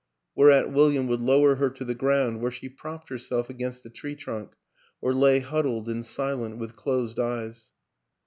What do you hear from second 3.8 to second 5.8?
a tree trunk or lay hud